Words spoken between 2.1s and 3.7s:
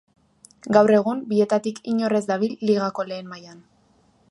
ez dabil Ligako lehen mailan.